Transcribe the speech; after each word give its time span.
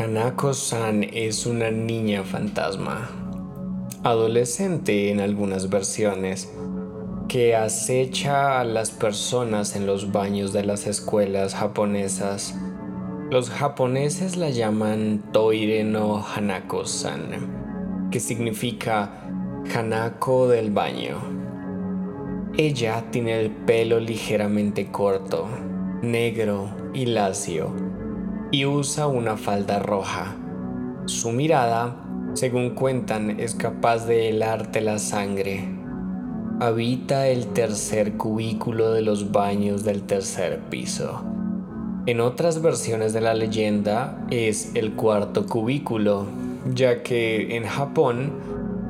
Hanako-san 0.00 1.04
es 1.04 1.44
una 1.44 1.70
niña 1.70 2.24
fantasma, 2.24 3.10
adolescente 4.02 5.10
en 5.10 5.20
algunas 5.20 5.68
versiones, 5.68 6.50
que 7.28 7.54
acecha 7.54 8.60
a 8.60 8.64
las 8.64 8.92
personas 8.92 9.76
en 9.76 9.84
los 9.84 10.10
baños 10.10 10.54
de 10.54 10.64
las 10.64 10.86
escuelas 10.86 11.54
japonesas. 11.54 12.58
Los 13.30 13.50
japoneses 13.50 14.38
la 14.38 14.48
llaman 14.48 15.22
Toire 15.34 15.84
no 15.84 16.24
Hanako-san, 16.24 18.08
que 18.10 18.20
significa 18.20 19.28
Hanako 19.74 20.48
del 20.48 20.70
baño. 20.70 21.18
Ella 22.56 23.04
tiene 23.10 23.38
el 23.38 23.50
pelo 23.50 24.00
ligeramente 24.00 24.90
corto, 24.90 25.46
negro 26.00 26.70
y 26.94 27.04
lacio 27.04 27.89
y 28.50 28.66
usa 28.66 29.06
una 29.06 29.36
falda 29.36 29.78
roja. 29.78 30.36
Su 31.06 31.30
mirada, 31.30 31.96
según 32.34 32.70
cuentan, 32.70 33.38
es 33.40 33.54
capaz 33.54 34.06
de 34.06 34.28
helarte 34.28 34.80
la 34.80 34.98
sangre. 34.98 35.68
Habita 36.60 37.28
el 37.28 37.48
tercer 37.48 38.16
cubículo 38.16 38.92
de 38.92 39.02
los 39.02 39.32
baños 39.32 39.84
del 39.84 40.02
tercer 40.02 40.60
piso. 40.68 41.22
En 42.06 42.20
otras 42.20 42.60
versiones 42.60 43.12
de 43.12 43.20
la 43.20 43.34
leyenda 43.34 44.18
es 44.30 44.74
el 44.74 44.92
cuarto 44.92 45.46
cubículo, 45.46 46.26
ya 46.74 47.02
que 47.02 47.56
en 47.56 47.64
Japón 47.64 48.32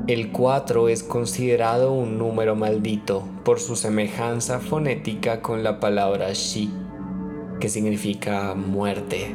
el 0.07 0.31
4 0.31 0.89
es 0.89 1.03
considerado 1.03 1.93
un 1.93 2.17
número 2.17 2.55
maldito 2.55 3.23
por 3.45 3.59
su 3.59 3.75
semejanza 3.75 4.59
fonética 4.59 5.41
con 5.41 5.63
la 5.63 5.79
palabra 5.79 6.33
shi, 6.33 6.71
que 7.61 7.69
significa 7.69 8.53
muerte. 8.55 9.33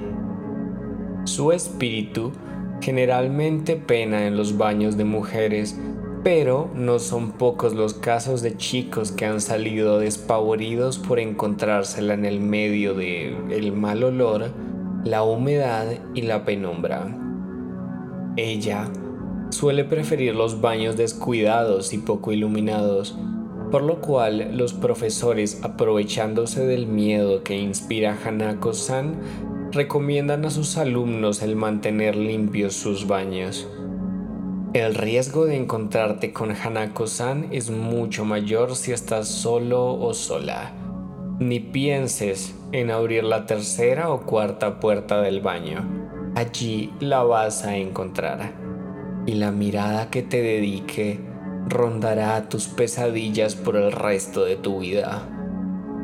Su 1.24 1.52
espíritu 1.52 2.32
generalmente 2.82 3.77
pena 3.77 4.27
en 4.27 4.37
los 4.37 4.59
baños 4.59 4.99
de 4.99 5.05
mujeres, 5.05 5.79
pero 6.23 6.69
no 6.74 6.99
son 6.99 7.32
pocos 7.32 7.74
los 7.74 7.95
casos 7.95 8.43
de 8.43 8.57
chicos 8.57 9.13
que 9.13 9.24
han 9.24 9.41
salido 9.41 9.99
despavoridos 9.99 10.99
por 10.99 11.19
encontrársela 11.19 12.13
en 12.13 12.27
el 12.27 12.41
medio 12.41 12.95
de 12.95 13.35
el 13.51 13.73
mal 13.73 14.04
olor, 14.04 14.51
la 15.04 15.23
humedad 15.23 15.87
y 16.15 16.23
la 16.23 16.45
penumbra. 16.45 17.16
Ella 18.37 18.91
suele 19.51 19.85
preferir 19.85 20.35
los 20.35 20.60
baños 20.60 20.97
descuidados 20.97 21.95
y 21.95 21.99
poco 21.99 22.32
iluminados, 22.32 23.16
por 23.71 23.83
lo 23.83 24.01
cual 24.01 24.57
los 24.57 24.73
profesores, 24.73 25.61
aprovechándose 25.63 26.67
del 26.67 26.87
miedo 26.87 27.43
que 27.43 27.57
inspira 27.57 28.17
Hanako-san, 28.25 29.17
recomiendan 29.73 30.45
a 30.45 30.51
sus 30.51 30.77
alumnos 30.77 31.43
el 31.43 31.57
mantener 31.57 32.17
limpios 32.17 32.75
sus 32.75 33.07
baños. 33.07 33.69
El 34.73 34.95
riesgo 34.95 35.47
de 35.47 35.57
encontrarte 35.57 36.33
con 36.33 36.51
Hanako-san 36.51 37.49
es 37.51 37.71
mucho 37.71 38.25
mayor 38.25 38.77
si 38.77 38.93
estás 38.93 39.29
solo 39.29 39.95
o 39.95 40.13
sola. 40.15 40.73
Ni 41.39 41.61
pienses 41.61 42.55
en 42.73 42.91
abrir 42.91 43.25
la 43.25 43.47
tercera 43.47 44.11
o 44.11 44.23
cuarta 44.23 44.81
puerta 44.81 45.21
del 45.23 45.41
baño. 45.41 45.85
Allí 46.35 46.93
la 47.01 47.23
vas 47.23 47.65
a 47.65 47.77
encontrar. 47.77 48.53
Y 49.27 49.35
la 49.35 49.51
mirada 49.51 50.11
que 50.11 50.23
te 50.23 50.43
dedique 50.43 51.21
rondará 51.69 52.49
tus 52.49 52.67
pesadillas 52.69 53.55
por 53.55 53.77
el 53.77 53.93
resto 53.93 54.45
de 54.45 54.57
tu 54.57 54.81
vida 54.81 55.29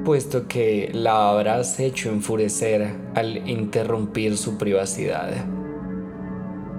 puesto 0.04 0.48
que 0.48 0.90
la 0.92 1.30
habrás 1.30 1.78
hecho 1.78 2.10
enfurecer 2.10 2.94
al 3.14 3.48
interrumpir 3.48 4.36
su 4.36 4.58
privacidad. 4.58 5.30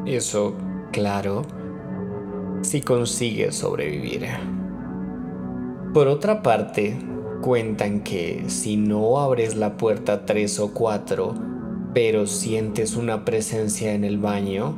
Eso, 0.05 0.55
claro, 0.91 1.43
si 2.61 2.81
consigues 2.81 3.55
sobrevivir. 3.55 4.27
Por 5.93 6.07
otra 6.07 6.41
parte, 6.41 6.97
cuentan 7.41 8.01
que 8.01 8.45
si 8.47 8.77
no 8.77 9.19
abres 9.19 9.55
la 9.55 9.77
puerta 9.77 10.25
3 10.25 10.59
o 10.59 10.73
4, 10.73 11.35
pero 11.93 12.25
sientes 12.25 12.95
una 12.95 13.23
presencia 13.23 13.93
en 13.93 14.03
el 14.03 14.17
baño, 14.17 14.75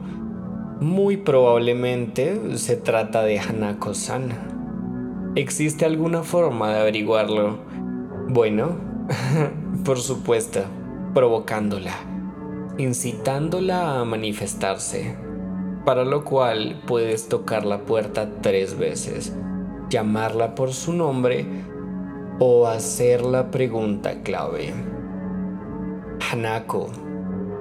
muy 0.80 1.18
probablemente 1.18 2.58
se 2.58 2.76
trata 2.76 3.24
de 3.24 3.40
Hanako-san. 3.40 5.34
¿Existe 5.36 5.86
alguna 5.86 6.24
forma 6.24 6.74
de 6.74 6.80
averiguarlo? 6.80 7.58
Bueno, 8.28 8.78
por 9.86 10.00
supuesto, 10.00 10.62
provocándola, 11.14 11.94
incitándola 12.78 14.00
a 14.00 14.06
manifestarse, 14.06 15.16
para 15.86 16.04
lo 16.04 16.24
cual 16.24 16.82
puedes 16.88 17.30
tocar 17.30 17.66
la 17.66 17.80
puerta 17.80 18.30
tres 18.42 18.78
veces, 18.78 19.36
llamarla 19.90 20.56
por 20.56 20.74
su 20.74 20.94
nombre 20.94 21.46
o 22.40 22.68
hacer 22.68 23.22
la 23.22 23.52
pregunta 23.52 24.24
clave. 24.24 24.74
Hanako, 26.32 26.90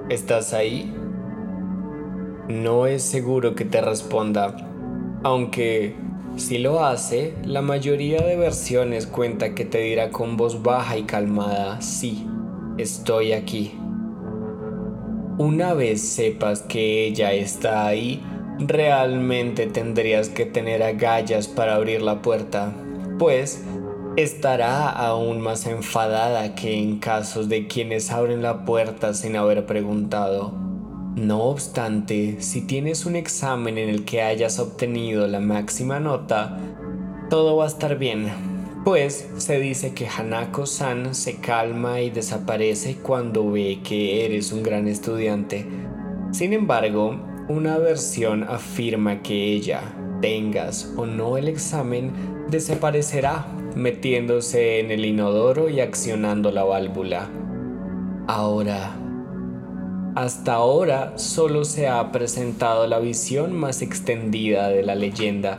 ¿estás 0.09 0.53
ahí? 0.53 0.93
No 2.47 2.85
es 2.85 3.01
seguro 3.01 3.55
que 3.55 3.65
te 3.65 3.81
responda, 3.81 4.55
aunque 5.23 5.95
si 6.35 6.59
lo 6.59 6.85
hace, 6.85 7.33
la 7.43 7.63
mayoría 7.63 8.21
de 8.21 8.35
versiones 8.35 9.07
cuenta 9.07 9.55
que 9.55 9.65
te 9.65 9.79
dirá 9.79 10.11
con 10.11 10.37
voz 10.37 10.61
baja 10.61 10.97
y 10.97 11.03
calmada, 11.03 11.81
sí, 11.81 12.27
estoy 12.77 13.31
aquí. 13.31 13.73
Una 15.39 15.73
vez 15.73 16.01
sepas 16.01 16.61
que 16.61 17.07
ella 17.07 17.33
está 17.33 17.87
ahí, 17.87 18.21
realmente 18.59 19.65
tendrías 19.65 20.29
que 20.29 20.45
tener 20.45 20.83
agallas 20.83 21.47
para 21.47 21.75
abrir 21.75 22.03
la 22.03 22.21
puerta, 22.21 22.73
pues 23.17 23.63
estará 24.17 24.89
aún 24.89 25.41
más 25.41 25.65
enfadada 25.65 26.53
que 26.53 26.77
en 26.77 26.99
casos 26.99 27.49
de 27.49 27.65
quienes 27.67 28.11
abren 28.11 28.41
la 28.41 28.65
puerta 28.65 29.13
sin 29.13 29.35
haber 29.35 29.65
preguntado. 29.65 30.64
No 31.15 31.43
obstante, 31.43 32.41
si 32.41 32.59
tienes 32.59 33.05
un 33.05 33.15
examen 33.15 33.77
en 33.77 33.87
el 33.87 34.03
que 34.03 34.21
hayas 34.21 34.59
obtenido 34.59 35.27
la 35.27 35.39
máxima 35.39 36.01
nota, 36.01 36.59
todo 37.29 37.55
va 37.55 37.63
a 37.63 37.67
estar 37.67 37.97
bien, 37.97 38.27
pues 38.83 39.25
se 39.37 39.57
dice 39.61 39.93
que 39.93 40.09
Hanako-san 40.09 41.15
se 41.15 41.37
calma 41.37 42.01
y 42.01 42.09
desaparece 42.09 42.97
cuando 42.97 43.49
ve 43.49 43.79
que 43.81 44.25
eres 44.25 44.51
un 44.51 44.61
gran 44.61 44.89
estudiante. 44.89 45.65
Sin 46.31 46.51
embargo, 46.51 47.17
una 47.47 47.77
versión 47.77 48.43
afirma 48.43 49.21
que 49.21 49.53
ella, 49.53 49.93
tengas 50.19 50.91
o 50.97 51.05
no 51.05 51.37
el 51.37 51.47
examen, 51.47 52.11
desaparecerá 52.49 53.47
metiéndose 53.73 54.81
en 54.81 54.91
el 54.91 55.05
inodoro 55.05 55.69
y 55.69 55.79
accionando 55.79 56.51
la 56.51 56.65
válvula. 56.65 57.29
Ahora, 58.27 58.97
hasta 60.15 60.53
ahora 60.53 61.17
solo 61.17 61.65
se 61.65 61.89
ha 61.89 62.11
presentado 62.13 62.87
la 62.87 62.99
visión 62.99 63.53
más 63.53 63.81
extendida 63.81 64.69
de 64.69 64.81
la 64.81 64.95
leyenda, 64.95 65.57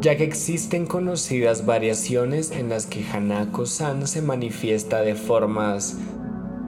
ya 0.00 0.16
que 0.16 0.24
existen 0.24 0.86
conocidas 0.86 1.66
variaciones 1.66 2.50
en 2.52 2.70
las 2.70 2.86
que 2.86 3.04
Hanako-san 3.04 4.06
se 4.06 4.22
manifiesta 4.22 5.02
de 5.02 5.14
formas 5.14 5.98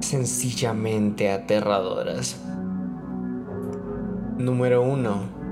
sencillamente 0.00 1.30
aterradoras. 1.30 2.36
Número 4.36 4.82
1. 4.82 5.44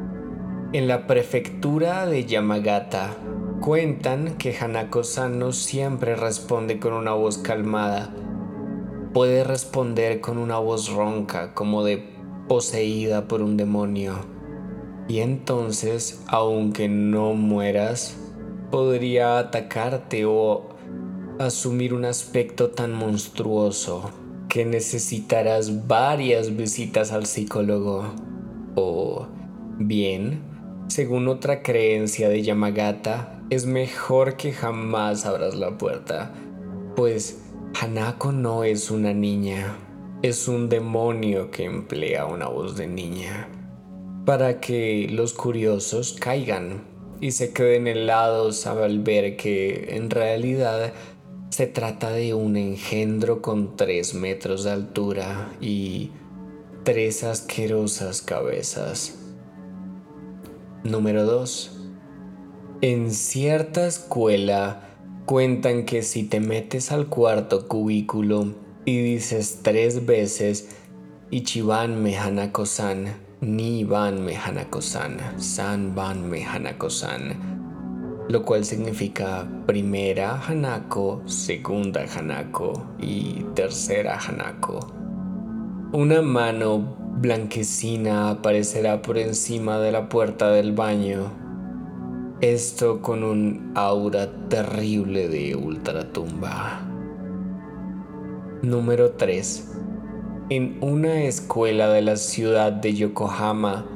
En 0.74 0.88
la 0.88 1.06
prefectura 1.06 2.04
de 2.04 2.26
Yamagata, 2.26 3.16
cuentan 3.62 4.36
que 4.36 4.54
Hanako-san 4.54 5.38
no 5.38 5.52
siempre 5.52 6.16
responde 6.16 6.78
con 6.78 6.92
una 6.92 7.12
voz 7.12 7.38
calmada, 7.38 8.10
puede 9.12 9.44
responder 9.44 10.20
con 10.20 10.38
una 10.38 10.58
voz 10.58 10.90
ronca 10.90 11.54
como 11.54 11.84
de 11.84 12.02
poseída 12.48 13.28
por 13.28 13.42
un 13.42 13.56
demonio. 13.56 14.14
Y 15.08 15.20
entonces, 15.20 16.22
aunque 16.28 16.88
no 16.88 17.34
mueras, 17.34 18.16
podría 18.70 19.38
atacarte 19.38 20.24
o 20.24 20.70
asumir 21.38 21.92
un 21.92 22.04
aspecto 22.04 22.70
tan 22.70 22.94
monstruoso 22.94 24.10
que 24.48 24.64
necesitarás 24.64 25.86
varias 25.86 26.56
visitas 26.56 27.12
al 27.12 27.26
psicólogo. 27.26 28.14
O 28.74 29.26
bien, 29.78 30.40
según 30.88 31.28
otra 31.28 31.62
creencia 31.62 32.28
de 32.28 32.42
Yamagata, 32.42 33.40
es 33.50 33.66
mejor 33.66 34.36
que 34.36 34.52
jamás 34.52 35.26
abras 35.26 35.54
la 35.54 35.76
puerta, 35.76 36.32
pues 36.96 37.42
Hanako 37.80 38.32
no 38.32 38.64
es 38.64 38.90
una 38.90 39.12
niña, 39.12 39.76
es 40.22 40.46
un 40.46 40.68
demonio 40.68 41.50
que 41.50 41.64
emplea 41.64 42.26
una 42.26 42.48
voz 42.48 42.76
de 42.76 42.86
niña 42.86 43.48
para 44.24 44.60
que 44.60 45.08
los 45.10 45.32
curiosos 45.32 46.16
caigan 46.18 46.84
y 47.20 47.32
se 47.32 47.52
queden 47.52 47.86
helados 47.86 48.66
al 48.66 49.00
ver 49.00 49.36
que 49.36 49.96
en 49.96 50.10
realidad 50.10 50.92
se 51.50 51.66
trata 51.66 52.10
de 52.10 52.34
un 52.34 52.56
engendro 52.56 53.42
con 53.42 53.76
3 53.76 54.14
metros 54.14 54.64
de 54.64 54.70
altura 54.70 55.50
y 55.60 56.10
tres 56.84 57.24
asquerosas 57.24 58.22
cabezas. 58.22 59.18
Número 60.84 61.24
2. 61.24 61.78
En 62.80 63.12
cierta 63.12 63.86
escuela 63.86 64.91
cuentan 65.26 65.84
que 65.84 66.02
si 66.02 66.24
te 66.24 66.40
metes 66.40 66.92
al 66.92 67.06
cuarto 67.06 67.68
cubículo 67.68 68.54
y 68.84 68.98
dices 68.98 69.60
tres 69.62 70.04
veces 70.06 70.76
Ichiban 71.30 72.02
me 72.02 72.18
Hanako-san, 72.18 73.06
Ni 73.40 73.84
van 73.84 74.22
me 74.22 74.36
Hanako-san, 74.36 75.16
San 75.40 75.94
van 75.94 76.28
me 76.28 76.44
Hanako-san, 76.44 78.26
lo 78.28 78.44
cual 78.44 78.66
significa 78.66 79.48
primera 79.66 80.38
Hanako, 80.46 81.22
segunda 81.24 82.04
Hanako 82.04 82.86
y 83.00 83.44
tercera 83.54 84.18
Hanako. 84.18 84.92
Una 85.92 86.20
mano 86.20 86.96
blanquecina 87.20 88.30
aparecerá 88.30 89.00
por 89.00 89.16
encima 89.16 89.78
de 89.78 89.92
la 89.92 90.08
puerta 90.08 90.50
del 90.50 90.72
baño. 90.72 91.41
Esto 92.42 93.02
con 93.02 93.22
un 93.22 93.70
aura 93.76 94.48
terrible 94.48 95.28
de 95.28 95.54
ultratumba. 95.54 96.80
Número 98.62 99.12
3. 99.12 99.70
En 100.50 100.76
una 100.80 101.22
escuela 101.22 101.88
de 101.90 102.02
la 102.02 102.16
ciudad 102.16 102.72
de 102.72 102.94
Yokohama, 102.94 103.86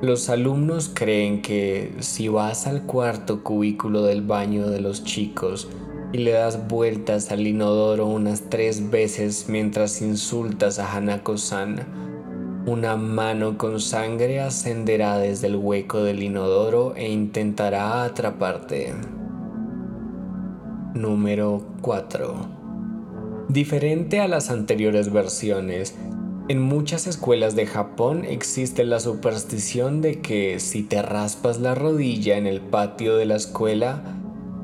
los 0.00 0.30
alumnos 0.30 0.90
creen 0.94 1.42
que 1.42 1.94
si 1.98 2.28
vas 2.28 2.66
al 2.66 2.86
cuarto 2.86 3.44
cubículo 3.44 4.00
del 4.04 4.22
baño 4.22 4.70
de 4.70 4.80
los 4.80 5.04
chicos 5.04 5.68
y 6.14 6.20
le 6.20 6.30
das 6.30 6.68
vueltas 6.68 7.30
al 7.30 7.46
inodoro 7.46 8.06
unas 8.06 8.48
tres 8.48 8.90
veces 8.90 9.44
mientras 9.50 10.00
insultas 10.00 10.78
a 10.78 10.90
Hanako-san, 10.90 12.09
una 12.66 12.96
mano 12.96 13.56
con 13.56 13.80
sangre 13.80 14.40
ascenderá 14.40 15.18
desde 15.18 15.46
el 15.46 15.56
hueco 15.56 16.02
del 16.02 16.22
inodoro 16.22 16.94
e 16.94 17.10
intentará 17.10 18.04
atraparte. 18.04 18.92
Número 20.92 21.62
4. 21.80 22.34
Diferente 23.48 24.20
a 24.20 24.28
las 24.28 24.50
anteriores 24.50 25.10
versiones, 25.10 25.96
en 26.48 26.60
muchas 26.60 27.06
escuelas 27.06 27.56
de 27.56 27.66
Japón 27.66 28.24
existe 28.26 28.84
la 28.84 29.00
superstición 29.00 30.02
de 30.02 30.20
que 30.20 30.60
si 30.60 30.82
te 30.82 31.00
raspas 31.00 31.60
la 31.60 31.74
rodilla 31.74 32.36
en 32.36 32.46
el 32.46 32.60
patio 32.60 33.16
de 33.16 33.24
la 33.24 33.36
escuela, 33.36 34.02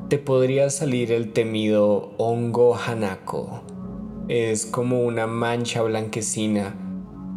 te 0.07 0.19
podría 0.19 0.69
salir 0.69 1.11
el 1.11 1.33
temido 1.33 2.13
hongo 2.17 2.77
hanako. 2.77 3.63
Es 4.27 4.67
como 4.67 5.01
una 5.01 5.25
mancha 5.25 5.81
blanquecina 5.81 6.86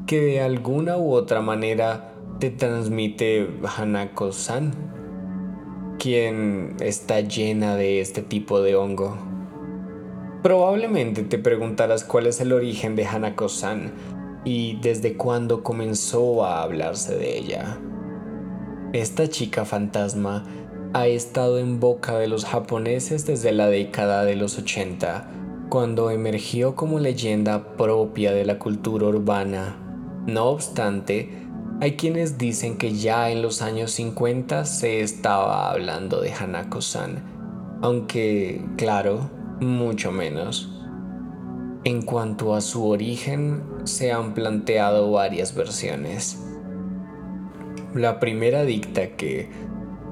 que 0.07 0.21
de 0.21 0.41
alguna 0.41 0.97
u 0.97 1.13
otra 1.13 1.41
manera 1.41 2.13
te 2.39 2.51
transmite 2.51 3.49
Hanako-san, 3.77 4.73
quien 5.99 6.77
está 6.81 7.21
llena 7.21 7.77
de 7.77 8.01
este 8.01 8.23
tipo 8.23 8.63
de 8.63 8.77
hongo. 8.77 9.17
Probablemente 10.43 11.23
te 11.23 11.39
preguntarás 11.39 12.05
cuál 12.05 12.27
es 12.27 12.41
el 12.41 12.53
origen 12.53 12.97
de 12.97 13.05
Hanako-san 13.05 13.93
y 14.45 14.79
desde 14.81 15.17
cuándo 15.17 15.63
comenzó 15.63 16.45
a 16.45 16.63
hablarse 16.63 17.17
de 17.17 17.37
ella. 17.37 17.79
Esta 18.95 19.29
chica 19.29 19.65
fantasma 19.65 20.45
ha 20.95 21.07
estado 21.07 21.59
en 21.59 21.79
boca 21.79 22.19
de 22.19 22.27
los 22.27 22.45
japoneses 22.45 23.27
desde 23.27 23.53
la 23.53 23.69
década 23.69 24.25
de 24.25 24.35
los 24.35 24.59
80, 24.59 25.31
cuando 25.69 26.11
emergió 26.11 26.75
como 26.75 26.99
leyenda 26.99 27.77
propia 27.77 28.33
de 28.33 28.45
la 28.45 28.59
cultura 28.59 29.07
urbana. 29.07 29.90
No 30.31 30.47
obstante, 30.47 31.29
hay 31.81 31.97
quienes 31.97 32.39
dicen 32.39 32.79
que 32.79 32.95
ya 32.95 33.33
en 33.33 33.43
los 33.43 33.63
años 33.63 33.91
50 33.91 34.65
se 34.65 35.01
estaba 35.01 35.73
hablando 35.73 36.21
de 36.21 36.33
Hanako-san, 36.33 37.25
aunque, 37.83 38.65
claro, 38.77 39.29
mucho 39.59 40.13
menos. 40.13 40.71
En 41.83 42.03
cuanto 42.03 42.55
a 42.55 42.61
su 42.61 42.87
origen, 42.87 43.65
se 43.83 44.13
han 44.13 44.33
planteado 44.33 45.11
varias 45.11 45.53
versiones. 45.53 46.39
La 47.93 48.21
primera 48.21 48.63
dicta 48.63 49.17
que, 49.17 49.49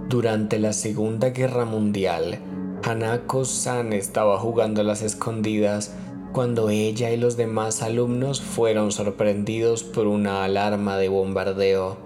durante 0.08 0.58
la 0.58 0.72
Segunda 0.72 1.30
Guerra 1.30 1.64
Mundial, 1.64 2.40
Hanako-san 2.82 3.92
estaba 3.92 4.36
jugando 4.40 4.80
a 4.80 4.84
las 4.84 5.02
escondidas 5.02 5.94
cuando 6.32 6.70
ella 6.70 7.10
y 7.10 7.16
los 7.16 7.36
demás 7.36 7.82
alumnos 7.82 8.40
fueron 8.40 8.92
sorprendidos 8.92 9.82
por 9.82 10.06
una 10.06 10.44
alarma 10.44 10.96
de 10.96 11.08
bombardeo. 11.08 11.96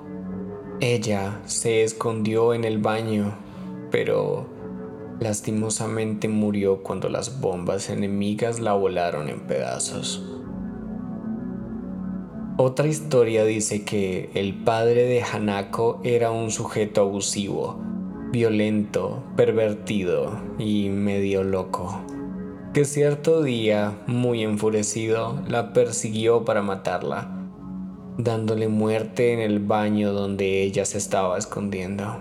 Ella 0.81 1.41
se 1.47 1.83
escondió 1.83 2.55
en 2.55 2.65
el 2.65 2.79
baño, 2.79 3.37
pero 3.91 4.47
Lastimosamente 5.23 6.29
murió 6.29 6.83
cuando 6.83 7.09
las 7.09 7.41
bombas 7.41 7.91
enemigas 7.91 8.59
la 8.59 8.73
volaron 8.73 9.29
en 9.29 9.39
pedazos. 9.43 10.21
Otra 12.57 12.89
historia 12.89 13.45
dice 13.45 13.85
que 13.85 14.31
el 14.35 14.53
padre 14.53 15.05
de 15.05 15.23
Hanako 15.23 16.01
era 16.03 16.33
un 16.33 16.51
sujeto 16.51 17.03
abusivo, 17.03 17.79
violento, 18.33 19.23
pervertido 19.37 20.41
y 20.59 20.89
medio 20.89 21.45
loco, 21.45 22.01
que 22.73 22.87
cierto 22.87 23.43
día, 23.43 23.99
muy 24.07 24.43
enfurecido, 24.43 25.43
la 25.47 25.75
persiguió 25.75 26.47
para 26.47 26.63
matarla, 26.63 27.31
dándole 28.17 28.69
muerte 28.69 29.35
en 29.35 29.41
el 29.41 29.59
baño 29.59 30.15
donde 30.15 30.63
ella 30.63 30.87
se 30.87 30.97
estaba 30.97 31.37
escondiendo. 31.37 32.19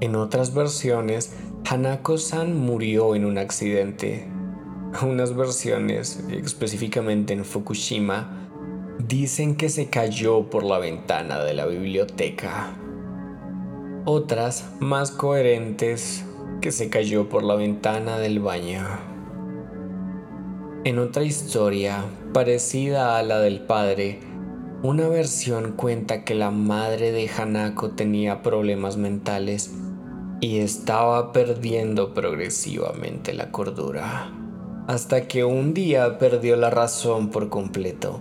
En 0.00 0.16
otras 0.16 0.52
versiones, 0.52 1.36
Hanako-san 1.64 2.58
murió 2.58 3.14
en 3.14 3.24
un 3.24 3.38
accidente. 3.38 4.26
Unas 5.02 5.36
versiones, 5.36 6.24
específicamente 6.28 7.34
en 7.34 7.44
Fukushima, 7.44 8.48
dicen 8.98 9.54
que 9.54 9.68
se 9.68 9.90
cayó 9.90 10.50
por 10.50 10.64
la 10.64 10.78
ventana 10.78 11.44
de 11.44 11.54
la 11.54 11.66
biblioteca. 11.66 12.74
Otras, 14.04 14.72
más 14.80 15.12
coherentes, 15.12 16.24
que 16.62 16.72
se 16.72 16.88
cayó 16.88 17.28
por 17.28 17.42
la 17.42 17.56
ventana 17.56 18.18
del 18.18 18.40
baño. 18.40 18.86
En 20.84 20.98
otra 20.98 21.24
historia, 21.24 22.04
parecida 22.32 23.18
a 23.18 23.22
la 23.22 23.40
del 23.40 23.60
padre, 23.60 24.20
una 24.82 25.08
versión 25.08 25.72
cuenta 25.72 26.24
que 26.24 26.34
la 26.34 26.50
madre 26.50 27.12
de 27.12 27.28
Hanako 27.28 27.90
tenía 27.90 28.42
problemas 28.42 28.96
mentales 28.96 29.74
y 30.40 30.58
estaba 30.58 31.32
perdiendo 31.32 32.14
progresivamente 32.14 33.32
la 33.32 33.50
cordura, 33.50 34.32
hasta 34.88 35.28
que 35.28 35.44
un 35.44 35.74
día 35.74 36.18
perdió 36.18 36.56
la 36.56 36.70
razón 36.70 37.30
por 37.30 37.48
completo 37.48 38.18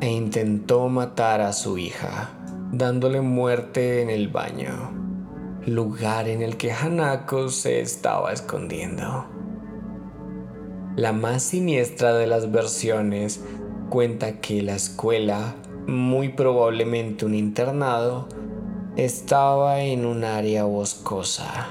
e 0.00 0.10
intentó 0.10 0.88
matar 0.88 1.40
a 1.40 1.52
su 1.52 1.78
hija, 1.78 2.30
dándole 2.72 3.20
muerte 3.20 4.02
en 4.02 4.10
el 4.10 4.28
baño, 4.28 5.05
lugar 5.66 6.28
en 6.28 6.42
el 6.42 6.56
que 6.56 6.70
Hanako 6.70 7.48
se 7.48 7.80
estaba 7.80 8.32
escondiendo. 8.32 9.26
La 10.94 11.12
más 11.12 11.42
siniestra 11.42 12.14
de 12.14 12.28
las 12.28 12.52
versiones 12.52 13.42
cuenta 13.90 14.40
que 14.40 14.62
la 14.62 14.76
escuela, 14.76 15.56
muy 15.88 16.30
probablemente 16.30 17.26
un 17.26 17.34
internado, 17.34 18.28
estaba 18.96 19.80
en 19.80 20.06
un 20.06 20.22
área 20.22 20.64
boscosa. 20.64 21.68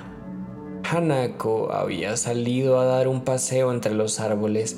Hanako 0.84 1.72
había 1.72 2.18
salido 2.18 2.80
a 2.80 2.86
dar 2.86 3.08
un 3.08 3.22
paseo 3.22 3.72
entre 3.72 3.94
los 3.94 4.20
árboles 4.20 4.78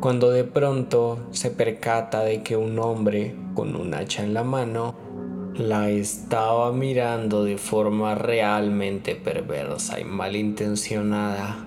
cuando 0.00 0.30
de 0.30 0.44
pronto 0.44 1.18
se 1.32 1.50
percata 1.50 2.22
de 2.22 2.42
que 2.42 2.56
un 2.56 2.78
hombre 2.78 3.36
con 3.54 3.76
un 3.76 3.92
hacha 3.92 4.22
en 4.22 4.34
la 4.34 4.44
mano 4.44 4.94
la 5.54 5.90
estaba 5.90 6.72
mirando 6.72 7.44
de 7.44 7.58
forma 7.58 8.14
realmente 8.14 9.14
perversa 9.14 10.00
y 10.00 10.04
malintencionada, 10.04 11.66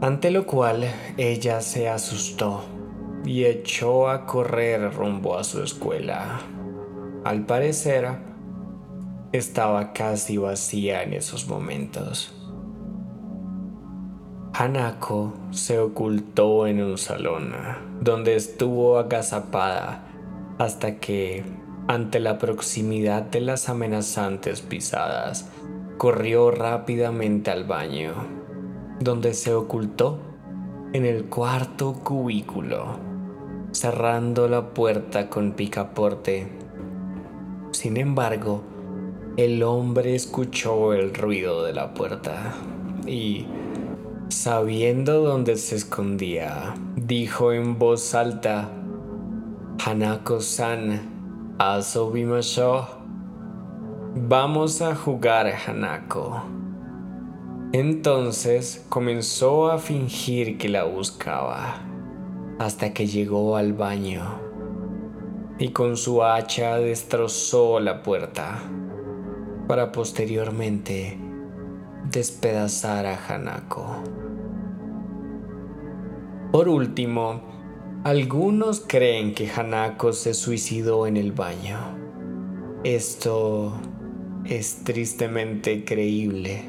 ante 0.00 0.30
lo 0.30 0.46
cual 0.46 0.84
ella 1.18 1.60
se 1.60 1.88
asustó 1.88 2.64
y 3.24 3.44
echó 3.44 4.08
a 4.08 4.24
correr 4.24 4.94
rumbo 4.94 5.36
a 5.36 5.44
su 5.44 5.62
escuela. 5.62 6.40
Al 7.24 7.44
parecer, 7.44 8.08
estaba 9.32 9.92
casi 9.92 10.38
vacía 10.38 11.02
en 11.02 11.12
esos 11.12 11.48
momentos. 11.48 12.32
Hanako 14.54 15.34
se 15.50 15.78
ocultó 15.78 16.66
en 16.66 16.82
un 16.82 16.96
salón 16.96 17.52
donde 18.00 18.36
estuvo 18.36 18.98
agazapada 18.98 20.04
hasta 20.58 20.96
que, 20.96 21.44
ante 21.88 22.20
la 22.20 22.38
proximidad 22.38 23.22
de 23.22 23.40
las 23.40 23.68
amenazantes 23.68 24.60
pisadas, 24.60 25.48
corrió 25.98 26.50
rápidamente 26.50 27.50
al 27.50 27.64
baño, 27.64 28.12
donde 29.00 29.34
se 29.34 29.54
ocultó 29.54 30.18
en 30.92 31.04
el 31.04 31.26
cuarto 31.26 31.94
cubículo. 31.94 33.04
cerrando 33.72 34.48
la 34.48 34.70
puerta 34.70 35.28
con 35.28 35.52
picaporte. 35.52 36.48
Sin 37.72 37.98
embargo, 37.98 38.62
el 39.36 39.62
hombre 39.62 40.14
escuchó 40.14 40.94
el 40.94 41.12
ruido 41.12 41.62
de 41.62 41.74
la 41.74 41.92
puerta 41.92 42.54
y, 43.06 43.44
sabiendo 44.28 45.20
dónde 45.20 45.56
se 45.56 45.76
escondía, 45.76 46.74
dijo 46.96 47.52
en 47.52 47.78
voz 47.78 48.14
alta, 48.14 48.70
Hanako-san, 49.84 51.15
asobimasho. 51.58 52.86
Vamos 54.14 54.82
a 54.82 54.94
jugar, 54.94 55.46
Hanako. 55.66 56.42
Entonces 57.72 58.84
comenzó 58.88 59.70
a 59.70 59.78
fingir 59.78 60.58
que 60.58 60.68
la 60.68 60.84
buscaba 60.84 61.80
hasta 62.58 62.92
que 62.92 63.06
llegó 63.06 63.56
al 63.56 63.72
baño 63.72 64.22
y 65.58 65.70
con 65.70 65.96
su 65.96 66.22
hacha 66.22 66.76
destrozó 66.76 67.80
la 67.80 68.02
puerta 68.02 68.58
para 69.66 69.92
posteriormente 69.92 71.18
despedazar 72.10 73.06
a 73.06 73.18
Hanako. 73.26 73.86
Por 76.52 76.68
último, 76.68 77.40
algunos 78.06 78.84
creen 78.86 79.34
que 79.34 79.50
Hanako 79.50 80.12
se 80.12 80.32
suicidó 80.32 81.08
en 81.08 81.16
el 81.16 81.32
baño. 81.32 81.76
Esto 82.84 83.72
es 84.44 84.84
tristemente 84.84 85.84
creíble, 85.84 86.62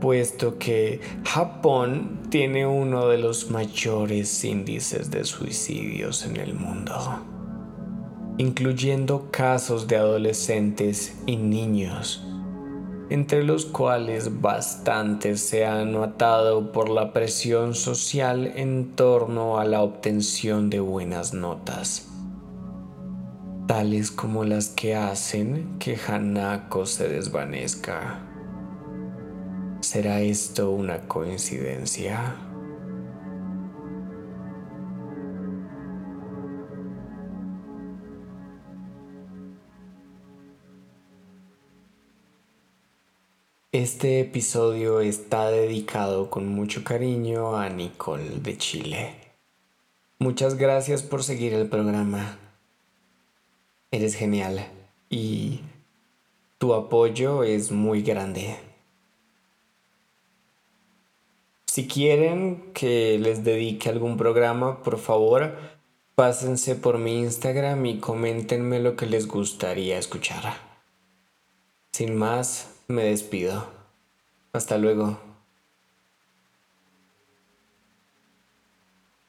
puesto 0.00 0.56
que 0.56 0.98
Japón 1.26 2.22
tiene 2.30 2.66
uno 2.66 3.08
de 3.08 3.18
los 3.18 3.50
mayores 3.50 4.42
índices 4.42 5.10
de 5.10 5.24
suicidios 5.24 6.24
en 6.24 6.38
el 6.38 6.54
mundo, 6.54 6.94
incluyendo 8.38 9.28
casos 9.30 9.88
de 9.88 9.96
adolescentes 9.96 11.18
y 11.26 11.36
niños, 11.36 12.24
entre 13.10 13.44
los 13.44 13.66
cuales 13.66 14.40
bastantes 14.40 15.40
se 15.40 15.66
han 15.66 15.98
matado 15.98 16.72
por 16.72 16.88
la 16.88 17.12
presión 17.12 17.74
social 17.74 18.52
en 18.56 18.96
torno 18.96 19.58
a 19.58 19.64
la 19.64 19.82
obtención 19.82 20.70
de 20.70 20.80
buenas 20.80 21.34
notas 21.34 22.06
tales 23.70 24.10
como 24.10 24.42
las 24.42 24.68
que 24.68 24.96
hacen 24.96 25.78
que 25.78 25.96
Hanako 25.96 26.86
se 26.86 27.08
desvanezca. 27.08 28.18
¿Será 29.78 30.22
esto 30.22 30.72
una 30.72 31.06
coincidencia? 31.06 32.49
Este 43.72 44.18
episodio 44.18 44.98
está 44.98 45.48
dedicado 45.48 46.28
con 46.28 46.48
mucho 46.48 46.82
cariño 46.82 47.56
a 47.56 47.68
Nicole 47.68 48.40
de 48.40 48.58
Chile. 48.58 49.14
Muchas 50.18 50.56
gracias 50.56 51.04
por 51.04 51.22
seguir 51.22 51.54
el 51.54 51.68
programa. 51.68 52.36
Eres 53.92 54.16
genial 54.16 54.66
y 55.08 55.60
tu 56.58 56.74
apoyo 56.74 57.44
es 57.44 57.70
muy 57.70 58.02
grande. 58.02 58.56
Si 61.66 61.86
quieren 61.86 62.72
que 62.74 63.20
les 63.20 63.44
dedique 63.44 63.88
algún 63.88 64.16
programa, 64.16 64.82
por 64.82 64.98
favor, 64.98 65.56
pásense 66.16 66.74
por 66.74 66.98
mi 66.98 67.20
Instagram 67.20 67.86
y 67.86 68.00
coméntenme 68.00 68.80
lo 68.80 68.96
que 68.96 69.06
les 69.06 69.28
gustaría 69.28 69.96
escuchar. 69.96 70.54
Sin 71.92 72.16
más, 72.16 72.79
me 72.90 73.04
despido. 73.04 73.66
Hasta 74.52 74.78
luego. 74.78 75.29